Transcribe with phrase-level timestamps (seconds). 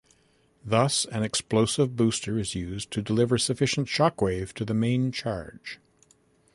[0.65, 5.77] Thus, an explosive booster is used to deliver sufficient shockwave to the main charge.